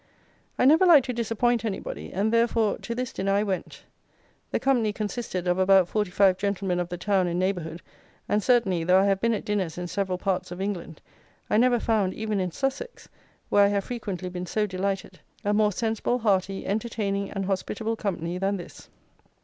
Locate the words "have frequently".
13.69-14.29